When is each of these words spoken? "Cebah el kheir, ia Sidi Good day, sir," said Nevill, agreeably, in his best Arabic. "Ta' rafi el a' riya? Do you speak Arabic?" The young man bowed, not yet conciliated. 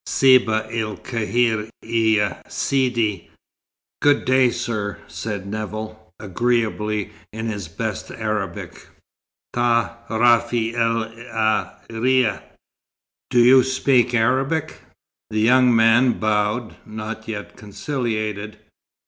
"Cebah 0.07 0.67
el 0.71 0.97
kheir, 0.97 1.69
ia 1.85 2.41
Sidi 2.47 3.29
Good 4.01 4.25
day, 4.25 4.49
sir," 4.49 4.97
said 5.07 5.45
Nevill, 5.45 6.11
agreeably, 6.19 7.11
in 7.31 7.45
his 7.45 7.67
best 7.67 8.09
Arabic. 8.09 8.87
"Ta' 9.53 9.97
rafi 10.09 10.73
el 10.73 11.03
a' 11.03 11.75
riya? 11.91 12.41
Do 13.29 13.43
you 13.43 13.61
speak 13.61 14.15
Arabic?" 14.15 14.79
The 15.29 15.41
young 15.41 15.75
man 15.75 16.13
bowed, 16.13 16.77
not 16.83 17.27
yet 17.27 17.55
conciliated. 17.55 18.57